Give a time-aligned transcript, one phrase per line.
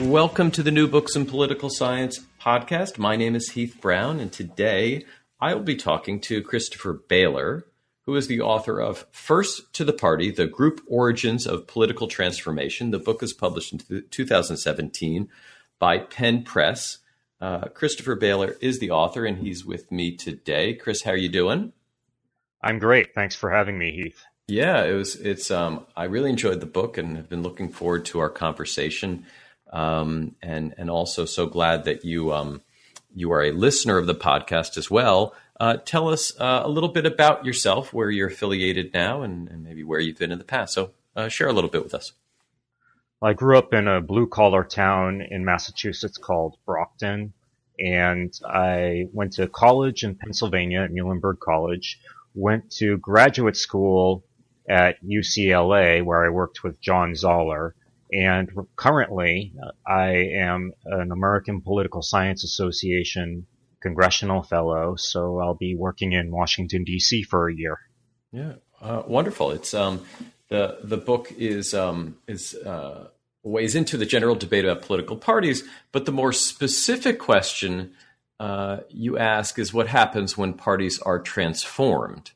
[0.00, 2.98] Welcome to the New Books in Political Science podcast.
[2.98, 5.04] My name is Heath Brown, and today
[5.40, 7.64] I will be talking to Christopher Baylor,
[8.02, 12.90] who is the author of First to the Party The Group Origins of Political Transformation.
[12.90, 15.28] The book is published in 2017
[15.78, 16.98] by Penn Press.
[17.40, 20.74] Uh, Christopher Baylor is the author, and he's with me today.
[20.74, 21.72] Chris, how are you doing?
[22.60, 23.14] I'm great.
[23.14, 24.24] Thanks for having me, Heath.
[24.48, 25.14] Yeah, it was.
[25.14, 25.52] It's.
[25.52, 29.24] Um, I really enjoyed the book, and have been looking forward to our conversation.
[29.74, 32.62] Um, and and also so glad that you um,
[33.12, 35.34] you are a listener of the podcast as well.
[35.58, 39.64] Uh, tell us uh, a little bit about yourself, where you're affiliated now, and, and
[39.64, 40.74] maybe where you've been in the past.
[40.74, 42.12] So uh, share a little bit with us.
[43.20, 47.32] I grew up in a blue collar town in Massachusetts called Brockton,
[47.78, 51.98] and I went to college in Pennsylvania at Muhlenberg College.
[52.36, 54.24] Went to graduate school
[54.68, 57.74] at UCLA, where I worked with John Zaller
[58.14, 59.52] and currently,
[59.86, 63.46] I am an American Political Science Association
[63.80, 67.24] congressional fellow, so I'll be working in Washington D.C.
[67.24, 67.78] for a year.
[68.32, 69.50] Yeah, uh, wonderful.
[69.50, 70.04] It's um,
[70.48, 73.08] the the book is um, is uh,
[73.42, 77.92] weighs into the general debate about political parties, but the more specific question
[78.40, 82.30] uh, you ask is what happens when parties are transformed.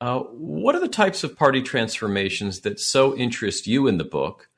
[0.00, 4.48] Uh, what are the types of party transformations that so interest you in the book?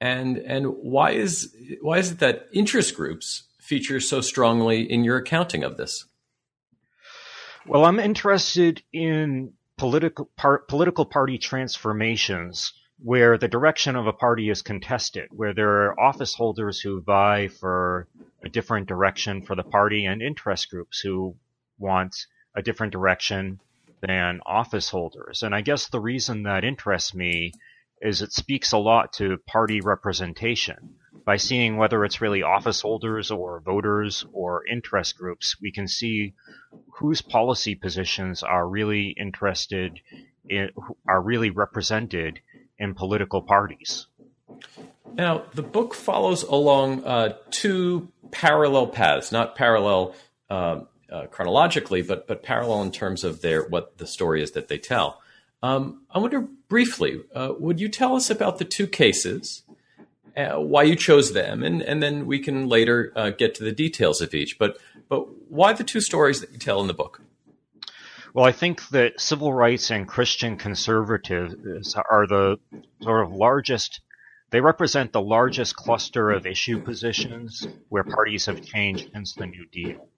[0.00, 5.16] And and why is why is it that interest groups feature so strongly in your
[5.16, 6.04] accounting of this?
[7.66, 12.72] Well, I'm interested in political par- political party transformations
[13.02, 17.48] where the direction of a party is contested, where there are office holders who vie
[17.48, 18.06] for
[18.42, 21.34] a different direction for the party and interest groups who
[21.78, 22.14] want
[22.54, 23.60] a different direction
[24.00, 25.42] than office holders.
[25.42, 27.52] And I guess the reason that interests me
[28.00, 30.94] is it speaks a lot to party representation.
[31.24, 36.34] By seeing whether it's really office holders or voters or interest groups, we can see
[36.98, 40.00] whose policy positions are really interested
[40.48, 40.70] in,
[41.08, 42.40] are really represented
[42.78, 44.06] in political parties.
[45.14, 50.14] Now, the book follows along uh, two parallel paths, not parallel
[50.50, 54.68] uh, uh, chronologically, but but parallel in terms of their what the story is that
[54.68, 55.20] they tell.
[55.62, 59.62] Um, I wonder briefly, uh, would you tell us about the two cases,
[60.36, 63.72] uh, why you chose them, and, and then we can later uh, get to the
[63.72, 64.58] details of each.
[64.58, 64.78] But
[65.08, 67.22] but why the two stories that you tell in the book?
[68.34, 72.58] Well, I think that civil rights and Christian conservatives are the
[73.00, 74.00] sort of largest.
[74.50, 79.66] They represent the largest cluster of issue positions where parties have changed since the New
[79.72, 80.08] Deal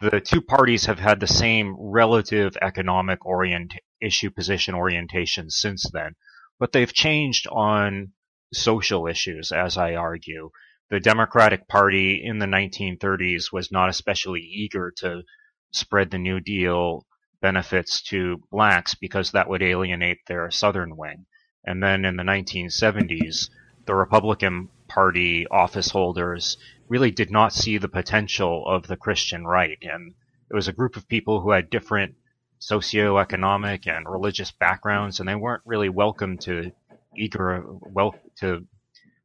[0.00, 6.14] the two parties have had the same relative economic orient issue position orientation since then,
[6.58, 8.12] but they've changed on
[8.52, 10.50] social issues, as I argue.
[10.90, 15.22] The Democratic Party in the 1930s was not especially eager to
[15.70, 17.06] spread the New Deal
[17.40, 21.26] benefits to blacks because that would alienate their southern wing.
[21.64, 23.50] And then in the 1970s,
[23.86, 26.56] the Republican Party office holders
[26.88, 29.78] really did not see the potential of the Christian right.
[29.82, 30.14] And
[30.50, 32.16] it was a group of people who had different
[32.60, 36.72] socioeconomic and religious backgrounds, and they weren't really welcome to
[37.16, 38.66] eager well to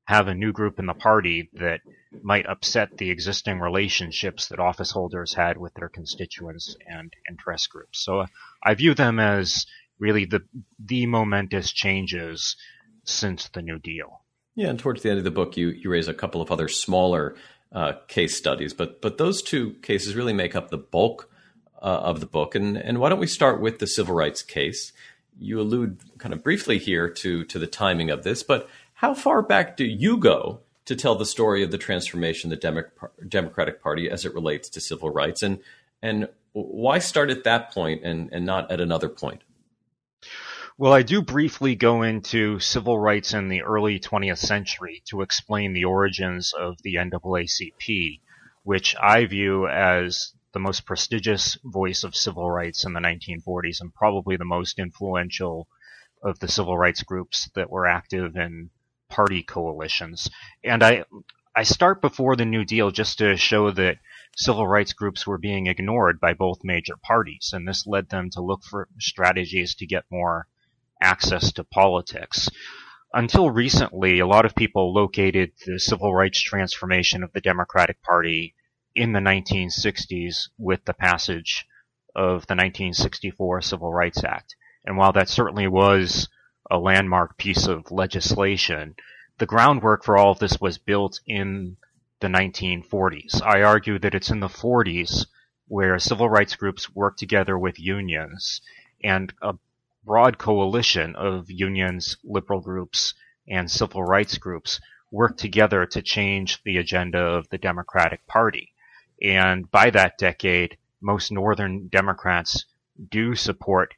[0.06, 1.82] have a new group in the party that
[2.22, 8.04] might upset the existing relationships that office holders had with their constituents and interest groups.
[8.04, 8.26] So
[8.64, 9.66] I view them as
[10.00, 10.42] really the
[10.80, 12.56] the momentous changes
[13.04, 14.22] since the New Deal.
[14.56, 16.68] Yeah, and towards the end of the book, you you raise a couple of other
[16.68, 17.36] smaller
[17.72, 21.30] uh, case studies, but but those two cases really make up the bulk
[21.86, 22.56] Uh, of the book.
[22.56, 24.92] And and why don't we start with the civil rights case?
[25.38, 29.44] You allude kind of briefly here to to the timing of this, but how far
[29.44, 32.90] back do you go to tell the story of the transformation of the Demo-
[33.30, 35.60] Democratic Party as it relates to civil rights, and
[36.02, 39.44] and why start at that point and and not at another point?
[40.80, 45.74] Well, I do briefly go into civil rights in the early 20th century to explain
[45.74, 48.22] the origins of the NAACP,
[48.64, 53.94] which I view as the most prestigious voice of civil rights in the 1940s and
[53.94, 55.68] probably the most influential
[56.24, 58.70] of the civil rights groups that were active in
[59.10, 60.30] party coalitions.
[60.64, 61.04] And I,
[61.54, 63.98] I start before the New Deal just to show that
[64.38, 68.42] civil rights groups were being ignored by both major parties, and this led them to
[68.42, 70.48] look for strategies to get more
[71.02, 72.50] access to politics.
[73.14, 78.56] Until recently, a lot of people located the civil rights transformation of the Democratic Party
[78.96, 81.66] in the 1960s with the passage
[82.16, 84.56] of the 1964 Civil Rights Act.
[84.86, 86.30] And while that certainly was
[86.72, 88.96] a landmark piece of legislation,
[89.38, 91.76] the groundwork for all of this was built in
[92.22, 93.42] the 1940s.
[93.44, 95.26] I argue that it's in the 40s
[95.68, 98.62] where civil rights groups worked together with unions
[99.04, 99.56] and a
[100.06, 103.14] broad coalition of unions, liberal groups,
[103.48, 104.80] and civil rights groups
[105.12, 108.72] worked together to change the agenda of the Democratic Party.
[109.22, 112.66] And by that decade, most Northern Democrats
[113.10, 113.94] do support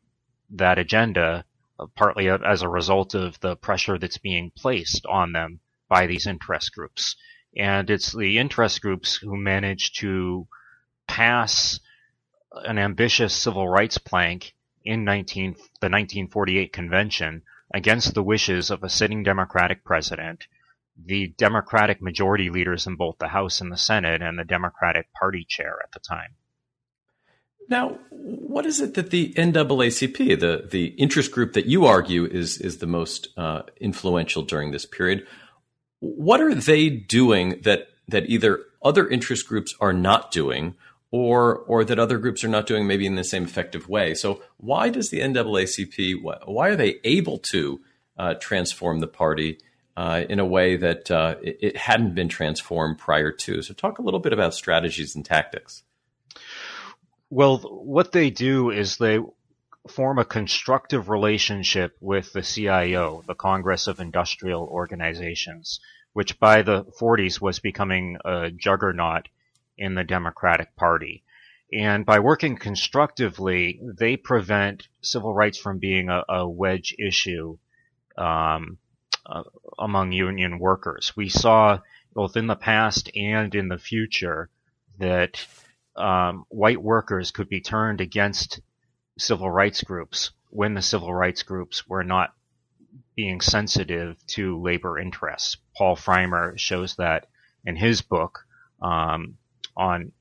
[0.49, 1.45] that agenda,
[1.79, 6.27] uh, partly as a result of the pressure that's being placed on them by these
[6.27, 7.15] interest groups.
[7.55, 10.47] And it's the interest groups who manage to
[11.07, 11.79] pass
[12.51, 14.53] an ambitious civil rights plank
[14.83, 17.43] in 19, the 1948 convention
[17.73, 20.47] against the wishes of a sitting Democratic president,
[21.05, 25.45] the Democratic majority leaders in both the House and the Senate, and the Democratic Party
[25.47, 26.35] chair at the time.
[27.69, 32.57] Now, what is it that the NAACP, the, the interest group that you argue is,
[32.59, 35.27] is the most uh, influential during this period,
[35.99, 40.75] what are they doing that, that either other interest groups are not doing
[41.11, 44.13] or, or that other groups are not doing maybe in the same effective way?
[44.13, 47.81] So, why does the NAACP, why are they able to
[48.17, 49.59] uh, transform the party
[49.97, 53.61] uh, in a way that uh, it, it hadn't been transformed prior to?
[53.63, 55.83] So, talk a little bit about strategies and tactics.
[57.29, 59.19] Well, what they do is they
[59.89, 65.79] form a constructive relationship with the CIO, the Congress of Industrial Organizations,
[66.13, 69.27] which by the 40s was becoming a juggernaut
[69.77, 71.23] in the Democratic Party.
[71.73, 77.57] And by working constructively, they prevent civil rights from being a, a wedge issue
[78.17, 78.77] um,
[79.27, 79.43] uh,
[79.77, 81.13] among union workers.
[81.15, 81.79] We saw
[82.13, 84.49] both in the past and in the future
[84.99, 85.45] that
[85.95, 88.61] um, white workers could be turned against
[89.17, 92.33] civil rights groups when the civil rights groups were not
[93.15, 95.57] being sensitive to labor interests.
[95.75, 97.27] Paul Frymer shows that
[97.65, 98.45] in his book
[98.81, 99.37] um,
[99.75, 100.11] on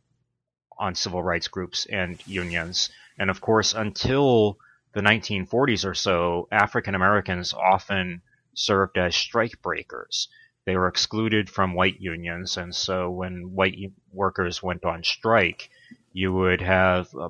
[0.78, 2.90] on civil rights groups and unions.
[3.18, 4.58] And of course, until
[4.92, 8.20] the 1940s or so, African Americans often
[8.56, 10.28] served as strike breakers
[10.66, 15.70] they were excluded from white unions, and so when white workers went on strike,
[16.12, 17.28] you would have uh,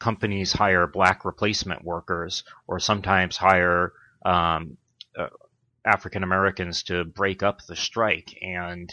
[0.00, 3.92] companies hire black replacement workers, or sometimes hire
[4.24, 4.76] um,
[5.16, 5.28] uh,
[5.84, 8.36] African Americans to break up the strike.
[8.42, 8.92] And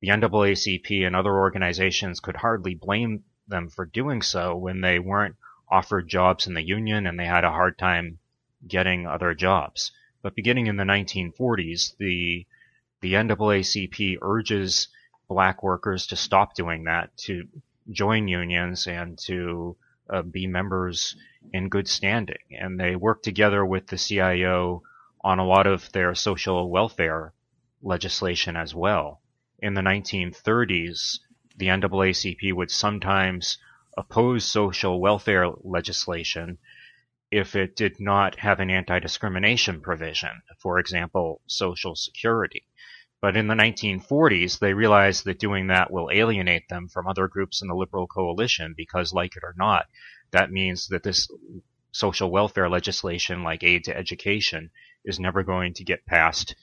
[0.00, 5.36] the NAACP and other organizations could hardly blame them for doing so when they weren't
[5.70, 8.18] offered jobs in the union and they had a hard time
[8.66, 9.92] getting other jobs.
[10.22, 12.46] But beginning in the 1940s, the
[13.00, 14.86] the NAACP urges
[15.28, 17.48] black workers to stop doing that, to
[17.90, 19.76] join unions and to
[20.08, 21.16] uh, be members
[21.52, 22.44] in good standing.
[22.56, 24.82] And they work together with the CIO
[25.22, 27.32] on a lot of their social welfare
[27.82, 29.20] legislation as well.
[29.58, 31.18] In the 1930s,
[31.56, 33.58] the NAACP would sometimes
[33.96, 36.58] oppose social welfare legislation
[37.32, 42.66] if it did not have an anti-discrimination provision, for example, Social Security.
[43.22, 47.62] But in the 1940s, they realized that doing that will alienate them from other groups
[47.62, 49.86] in the liberal coalition because, like it or not,
[50.32, 51.26] that means that this
[51.90, 54.70] social welfare legislation like aid to education
[55.04, 56.54] is never going to get passed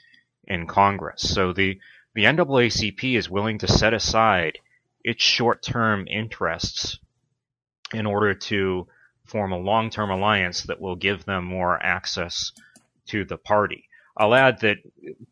[0.44, 1.28] in Congress.
[1.28, 1.80] So the,
[2.14, 4.60] the NAACP is willing to set aside
[5.04, 7.00] its short-term interests
[7.92, 8.88] in order to
[9.30, 12.52] form a long-term alliance that will give them more access
[13.08, 13.88] to the party.
[14.18, 14.78] I'll add that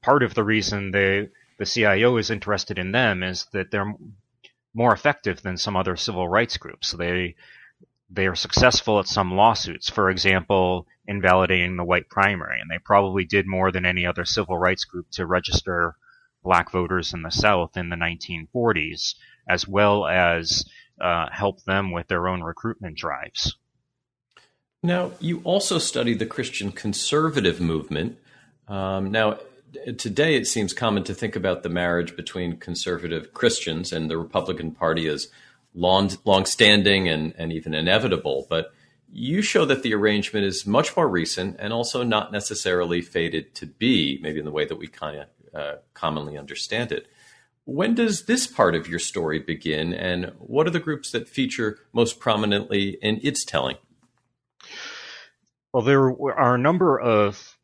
[0.01, 3.93] part of the reason they, the CIO is interested in them is that they're
[4.73, 6.91] more effective than some other civil rights groups.
[6.91, 7.35] They
[8.09, 13.25] they are successful at some lawsuits, for example, invalidating the white primary, and they probably
[13.25, 15.95] did more than any other civil rights group to register
[16.41, 19.15] black voters in the South in the 1940s,
[19.49, 20.63] as well as
[21.01, 23.57] uh, help them with their own recruitment drives.
[24.83, 28.17] Now, you also study the Christian conservative movement,
[28.67, 29.39] um, now,
[29.97, 34.71] today it seems common to think about the marriage between conservative Christians and the Republican
[34.71, 35.29] Party as
[35.73, 38.45] long, long-standing and, and even inevitable.
[38.49, 38.73] But
[39.11, 43.65] you show that the arrangement is much more recent and also not necessarily fated to
[43.65, 47.07] be, maybe in the way that we kind of uh, commonly understand it.
[47.63, 51.79] When does this part of your story begin, and what are the groups that feature
[51.91, 53.75] most prominently in its telling?
[55.77, 57.55] Well, there are a number of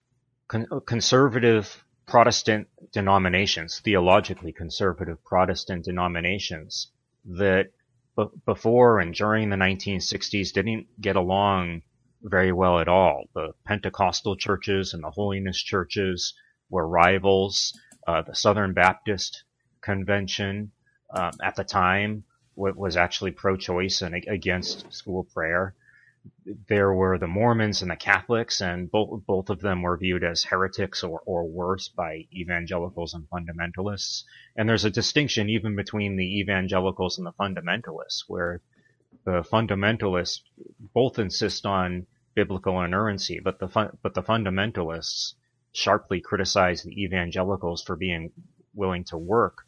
[0.47, 6.91] con- conservative Protestant denominations, theologically conservative Protestant denominations
[7.25, 7.71] that
[8.15, 11.81] b- before and during the 1960s didn't get along
[12.21, 13.23] very well at all.
[13.33, 16.35] The Pentecostal churches and the holiness churches
[16.69, 17.75] were rivals.
[18.05, 19.43] Uh, the Southern Baptist
[19.81, 20.71] Convention
[21.15, 25.73] um, at the time was actually pro-choice and against school prayer.
[26.69, 30.43] There were the Mormons and the Catholics, and both both of them were viewed as
[30.43, 34.23] heretics or, or worse by evangelicals and fundamentalists.
[34.55, 38.61] And there's a distinction even between the evangelicals and the fundamentalists, where
[39.25, 40.41] the fundamentalists
[40.93, 45.33] both insist on biblical inerrancy, but the fun, but the fundamentalists
[45.73, 48.31] sharply criticize the evangelicals for being
[48.73, 49.65] willing to work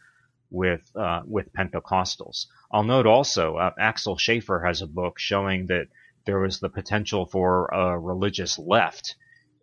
[0.49, 2.45] with uh, with Pentecostals.
[2.71, 5.87] I'll note also uh, Axel Schaefer has a book showing that
[6.25, 9.15] there was the potential for a religious left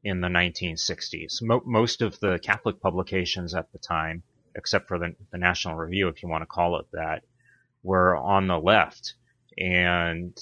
[0.04, 1.42] in the 1960s.
[1.42, 4.22] Mo- most of the Catholic publications at the time,
[4.54, 7.24] except for the, the National Review, if you want to call it that,
[7.82, 9.14] were on the left,
[9.58, 10.38] and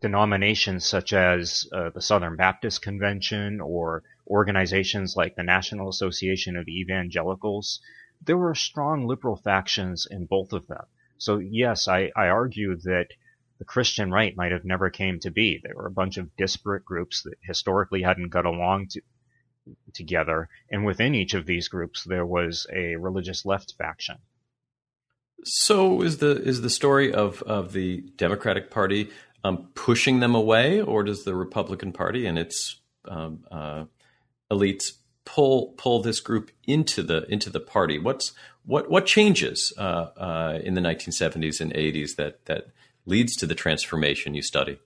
[0.00, 6.68] denominations such as uh, the Southern Baptist Convention or organizations like the National Association of
[6.68, 7.80] Evangelicals,
[8.22, 10.84] there were strong liberal factions in both of them.
[11.18, 13.08] So yes, I, I argue that
[13.60, 15.60] the Christian right might have never came to be.
[15.62, 19.02] There were a bunch of disparate groups that historically hadn't got along to,
[19.92, 24.16] together, and within each of these groups there was a religious left faction.
[25.44, 29.10] So is the is the story of of the Democratic Party
[29.44, 33.84] um, pushing them away, or does the Republican Party and its um, uh,
[34.50, 34.92] elites
[35.26, 37.98] pull pull this group into the into the party?
[37.98, 38.32] What's
[38.64, 42.68] what what changes uh, uh, in the 1970s and 80s that that
[43.10, 44.78] leads to the transformation you study?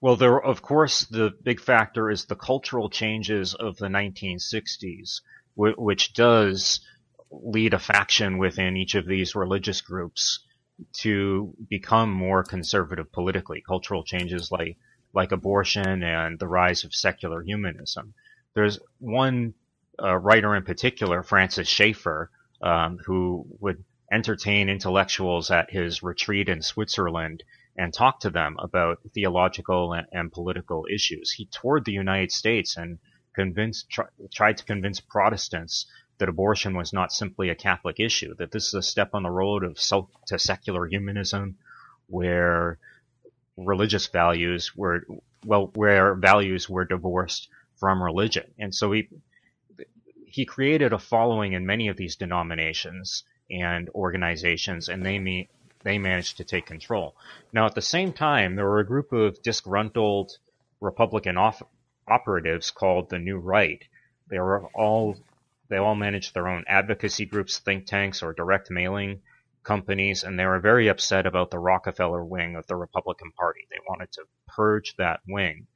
[0.00, 5.20] Well, there of course the big factor is the cultural changes of the 1960s,
[5.54, 6.80] which does
[7.30, 10.40] lead a faction within each of these religious groups
[10.92, 13.62] to become more conservative politically.
[13.66, 14.76] Cultural changes like
[15.14, 18.14] like abortion and the rise of secular humanism.
[18.54, 19.54] There's one
[20.02, 22.30] uh, writer in particular, Francis Schaeffer,
[22.62, 27.42] um, who would entertain intellectuals at his retreat in Switzerland
[27.76, 31.32] and talk to them about theological and, and political issues.
[31.32, 32.98] He toured the United States and
[33.34, 35.86] convinced, try, tried to convince Protestants
[36.18, 39.30] that abortion was not simply a Catholic issue, that this is a step on the
[39.30, 41.56] road of self, to secular humanism,
[42.08, 42.78] where
[43.56, 45.06] religious values were,
[45.46, 47.48] well, where values were divorced
[47.80, 48.44] from religion.
[48.58, 49.08] And so he,
[50.26, 55.48] he created a following in many of these denominations and organizations, and they meet,
[55.82, 57.14] they managed to take control.
[57.52, 60.38] Now, at the same time, there were a group of disgruntled
[60.80, 61.62] Republican off,
[62.08, 63.82] operatives called the New Right.
[64.28, 65.16] They were all
[65.68, 69.22] they all managed their own advocacy groups, think tanks, or direct mailing
[69.62, 73.66] companies, and they were very upset about the Rockefeller wing of the Republican Party.
[73.70, 75.66] They wanted to purge that wing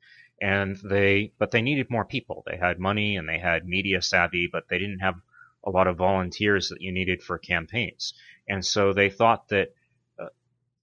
[0.41, 2.43] and they but they needed more people.
[2.47, 5.15] They had money and they had media savvy, but they didn't have
[5.67, 8.15] a lot of volunteers that you needed for campaigns.
[8.49, 9.69] And so they thought that
[10.19, 10.27] uh,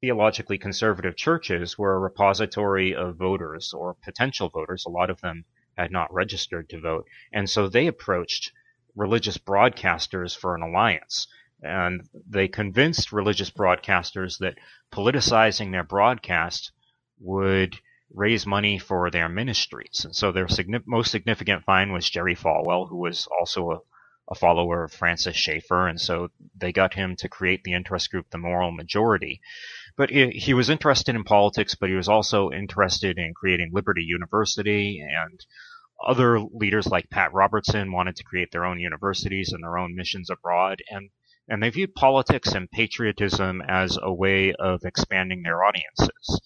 [0.01, 4.83] theologically conservative churches were a repository of voters or potential voters.
[4.85, 5.45] A lot of them
[5.77, 8.51] had not registered to vote, and so they approached
[8.95, 11.27] religious broadcasters for an alliance.
[11.61, 14.57] And they convinced religious broadcasters that
[14.91, 16.73] politicizing their broadcast
[17.21, 17.79] would
[18.13, 20.01] raise money for their ministries.
[20.03, 20.47] And so their
[20.85, 23.85] most significant find was Jerry Falwell, who was also
[24.33, 25.87] a, follower of Francis Schaeffer.
[25.87, 29.41] And so they got him to create the interest group, the Moral Majority.
[29.95, 34.03] But he, he was interested in politics, but he was also interested in creating Liberty
[34.03, 35.39] University and
[36.05, 40.29] other leaders like Pat Robertson wanted to create their own universities and their own missions
[40.29, 40.79] abroad.
[40.89, 41.09] And
[41.47, 46.39] and they viewed politics and patriotism as a way of expanding their audiences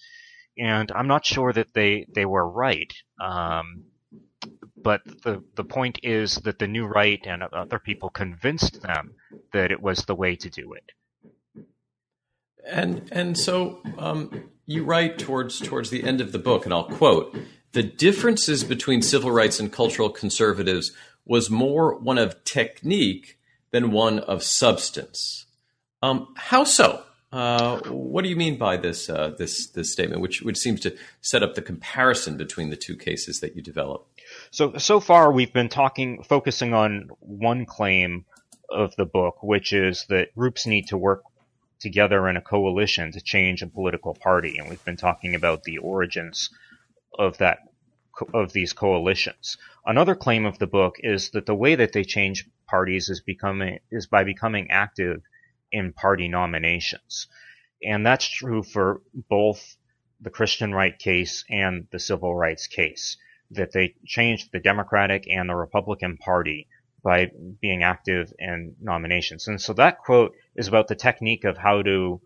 [0.58, 2.92] and I'm not sure that they they were right.
[3.24, 3.86] Um,
[4.84, 9.16] but the the point is that the new right and other people convinced them
[9.54, 10.92] that it was the way to do it.
[12.66, 16.90] And and so um, you write towards towards the end of the book, and I'll
[16.90, 17.36] quote:
[17.72, 20.92] "The differences between civil rights and cultural conservatives
[21.26, 23.40] was more one of technique
[23.72, 25.46] than one of substance."
[26.04, 27.04] Um, how so?
[27.32, 30.96] Uh, what do you mean by this uh, this this statement, which which seems to
[31.22, 34.08] set up the comparison between the two cases that you develop?
[34.52, 38.26] So so far, we've been talking, focusing on one claim
[38.70, 41.24] of the book, which is that groups need to work
[41.80, 45.78] together in a coalition to change a political party, and we've been talking about the
[45.78, 46.50] origins
[47.18, 47.60] of that
[48.34, 49.58] of these coalitions.
[49.86, 53.80] Another claim of the book is that the way that they change parties is becoming
[53.92, 55.22] is by becoming active
[55.72, 57.28] in party nominations.
[57.84, 59.78] And that's true for both
[60.20, 63.18] the Christian right case and the civil rights case,
[63.52, 66.68] that they changed the Democratic and the Republican Party
[67.04, 69.48] by being active in nominations.
[69.48, 72.20] And so that quote is about the technique of how to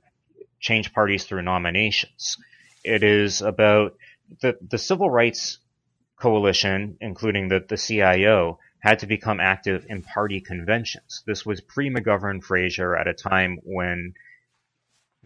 [0.60, 2.38] change parties through nominations.
[2.84, 3.96] It is about
[4.42, 5.60] the, the civil rights
[6.20, 11.24] coalition, including the, the CIO, had to become active in party conventions.
[11.25, 14.13] This was pre McGovern Fraser at a time when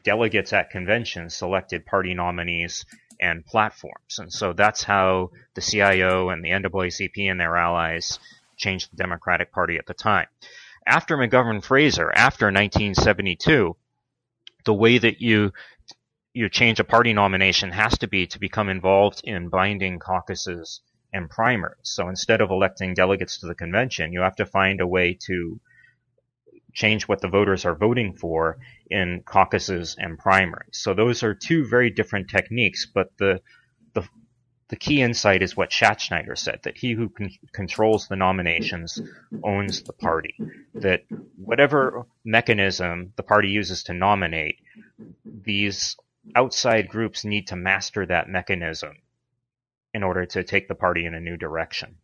[0.05, 2.85] delegates at conventions selected party nominees
[3.19, 4.19] and platforms.
[4.19, 8.19] And so that's how the CIO and the NAACP and their allies
[8.55, 10.27] changed the Democratic Party at the time.
[10.87, 13.75] After McGovern Fraser, after 1972,
[14.65, 15.51] the way that you
[16.33, 20.81] you change a party nomination has to be to become involved in binding caucuses
[21.13, 21.77] and primaries.
[21.83, 25.61] So instead of electing delegates to the convention, you have to find a way to
[26.75, 28.59] change what the voters are voting for
[28.91, 30.77] in caucuses and primaries.
[30.77, 33.41] So those are two very different techniques, but the
[33.93, 34.07] the
[34.67, 39.01] the key insight is what Schattschneider said that he who con- controls the nominations
[39.43, 40.35] owns the party.
[40.73, 41.01] That
[41.37, 44.59] whatever mechanism the party uses to nominate,
[45.23, 45.95] these
[46.35, 48.93] outside groups need to master that mechanism
[49.93, 51.95] in order to take the party in a new direction.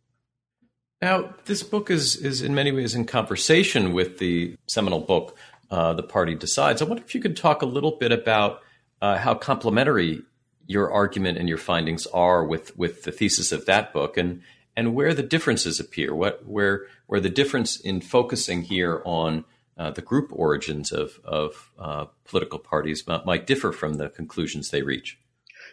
[1.02, 5.36] Now, this book is is in many ways in conversation with the seminal book,
[5.68, 8.62] uh, "The Party Decides." I wonder if you could talk a little bit about
[9.02, 10.22] uh, how complementary
[10.68, 14.42] your argument and your findings are with with the thesis of that book, and
[14.76, 16.14] and where the differences appear.
[16.14, 19.44] What where where the difference in focusing here on
[19.76, 24.82] uh, the group origins of of uh, political parties might differ from the conclusions they
[24.82, 25.18] reach.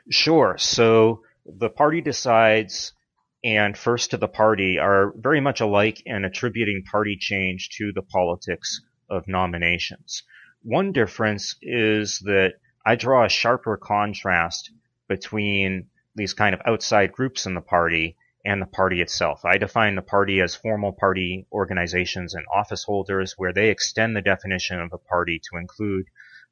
[0.10, 0.58] Sure.
[0.58, 2.94] So the party decides
[3.43, 8.01] and First to the Party are very much alike in attributing party change to the
[8.01, 10.24] politics of nominations.
[10.62, 12.55] One difference is that
[12.86, 14.72] I draw a sharper contrast
[15.08, 19.46] between these kind of outside groups in the party and the party itself.
[19.46, 24.22] I define the party as formal party organizations and office holders where they extend the
[24.22, 26.06] definition of a party to include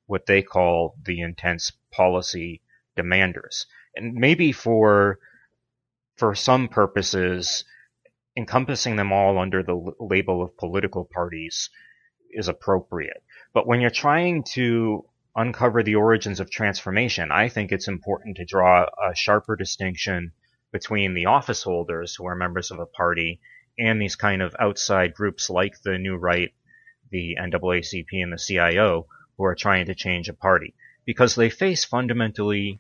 [0.06, 2.62] what they call the intense policy
[2.98, 3.66] demanders.
[3.96, 5.20] And maybe for
[6.18, 7.64] for some purposes,
[8.36, 11.70] encompassing them all under the label of political parties
[12.32, 13.24] is appropriate.
[13.54, 18.46] But when you're trying to uncover the origins of transformation, I think it's important to
[18.46, 20.34] draw a sharper distinction
[20.72, 23.40] between the office holders who are members of a party
[23.80, 26.54] and these kind of outside groups like the New Right,
[27.12, 30.74] the NAACP, and the CIO who are trying to change a party
[31.06, 32.80] because they face fundamentally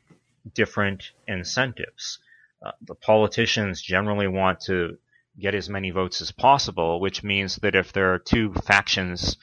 [0.53, 2.19] different incentives.
[2.65, 4.97] Uh, the politicians generally want to
[5.39, 9.37] get as many votes as possible, which means that if there are two factions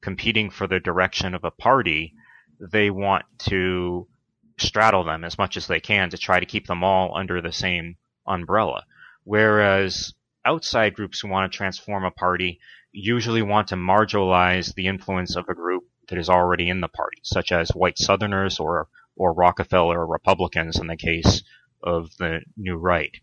[0.00, 2.14] competing for the direction of a party,
[2.60, 4.06] they want to
[4.58, 7.52] straddle them as much as they can to try to keep them all under the
[7.52, 8.84] same umbrella.
[9.24, 12.60] Whereas outside groups who want to transform a party
[12.92, 17.18] usually want to marginalize the influence of a group that is already in the party,
[17.22, 21.42] such as white Southerners or or Rockefeller Republicans in the case
[21.82, 23.14] of the new right.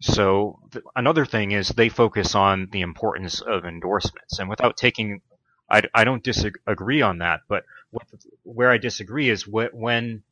[0.00, 5.22] So th- another thing is they focus on the importance of endorsements, and without taking,
[5.70, 8.06] I, I don't disagree on that, but what,
[8.42, 10.22] where I disagree is wh- when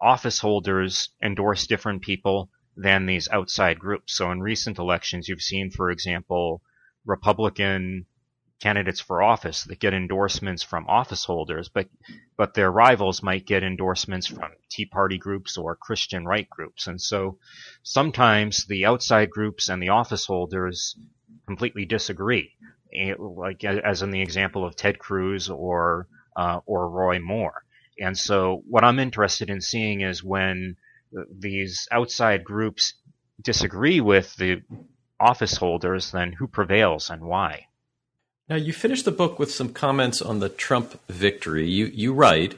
[0.00, 4.16] office holders endorse different people than these outside groups.
[4.16, 6.62] So in recent elections, you've seen, for example,
[7.04, 8.06] Republican
[8.62, 11.88] candidates for office that get endorsements from office holders, but
[12.36, 16.86] but their rivals might get endorsements from Tea Party groups or Christian right groups.
[16.86, 17.38] And so
[17.82, 20.96] sometimes the outside groups and the office holders
[21.46, 22.52] completely disagree.
[22.94, 27.64] Eh, like as in the example of Ted Cruz or uh, or Roy Moore.
[27.98, 30.76] And so what I'm interested in seeing is when
[31.30, 32.94] these outside groups
[33.40, 34.62] disagree with the
[35.18, 37.66] office holders, then who prevails and why?
[38.52, 41.66] Now, you finish the book with some comments on the Trump victory.
[41.70, 42.54] You, you write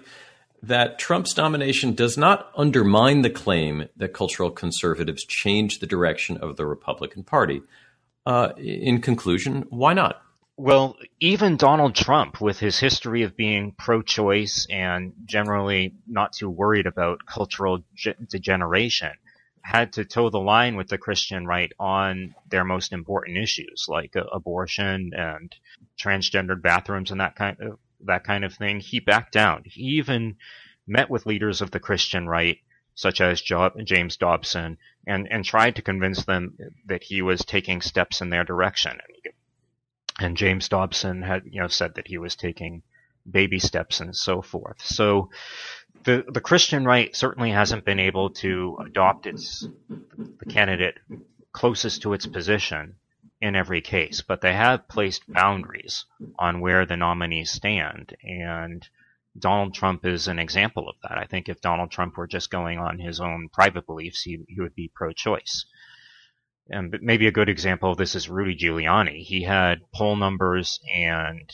[0.60, 6.56] that Trump's nomination does not undermine the claim that cultural conservatives changed the direction of
[6.56, 7.62] the Republican Party.
[8.26, 10.20] Uh, in conclusion, why not?
[10.56, 16.50] Well, even Donald Trump, with his history of being pro choice and generally not too
[16.50, 19.12] worried about cultural ge- degeneration,
[19.64, 24.14] had to toe the line with the Christian right on their most important issues like
[24.14, 25.54] uh, abortion and
[25.98, 28.78] transgendered bathrooms and that kind of that kind of thing.
[28.78, 29.62] He backed down.
[29.64, 30.36] He even
[30.86, 32.58] met with leaders of the Christian right,
[32.94, 38.20] such as James Dobson, and and tried to convince them that he was taking steps
[38.20, 39.00] in their direction.
[40.20, 42.82] And James Dobson had you know said that he was taking
[43.28, 44.82] baby steps and so forth.
[44.82, 45.30] So
[46.04, 50.98] the the Christian right certainly hasn't been able to adopt its the candidate
[51.52, 52.96] closest to its position
[53.40, 56.06] in every case, but they have placed boundaries
[56.38, 58.16] on where the nominees stand.
[58.22, 58.86] And
[59.38, 61.18] Donald Trump is an example of that.
[61.18, 64.60] I think if Donald Trump were just going on his own private beliefs, he, he
[64.60, 65.66] would be pro choice.
[66.70, 69.22] And maybe a good example of this is Rudy Giuliani.
[69.22, 71.52] He had poll numbers and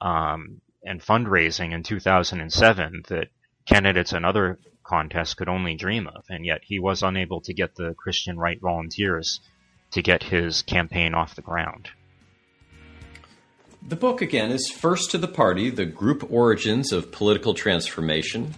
[0.00, 3.28] um, and fundraising in 2007 that
[3.66, 7.74] candidates in other contests could only dream of, and yet he was unable to get
[7.74, 9.40] the Christian right volunteers
[9.92, 11.90] to get his campaign off the ground.
[13.86, 18.54] The book, again, is First to the Party The Group Origins of Political Transformation.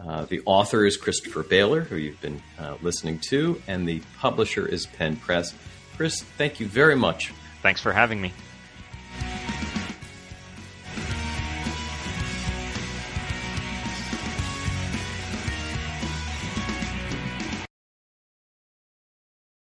[0.00, 4.66] Uh, the author is Christopher Baylor, who you've been uh, listening to, and the publisher
[4.66, 5.54] is Penn Press.
[5.96, 7.32] Chris, thank you very much.
[7.60, 8.32] Thanks for having me.